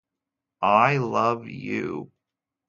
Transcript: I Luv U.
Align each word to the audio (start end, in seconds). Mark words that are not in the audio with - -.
I 0.63 0.95
Luv 0.97 1.45
U. 1.47 2.11